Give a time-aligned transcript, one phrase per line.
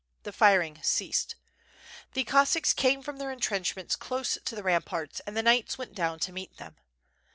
[0.23, 1.35] The firing ceased.
[2.15, 6.17] The Cossacks came from their entrenchments close to the ramparts, and the knights went down
[6.21, 6.75] to meet them.